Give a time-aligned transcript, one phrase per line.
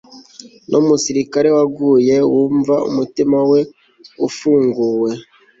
[0.69, 3.59] Numusirikare waguye wumva umutima we
[4.27, 5.13] ufunguye